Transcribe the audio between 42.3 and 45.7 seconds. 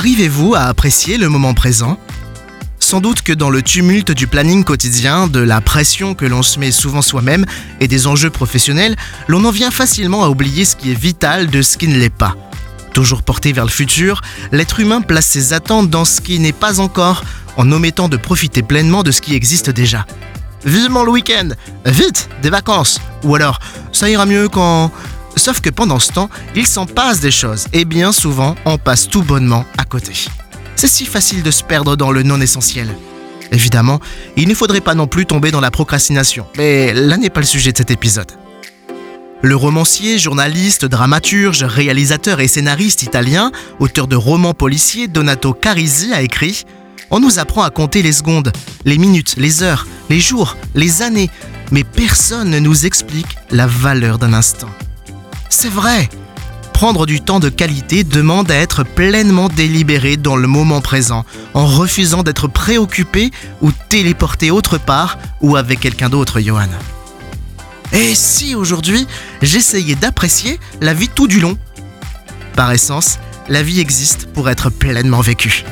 et scénariste italien, auteur de romans policiers, Donato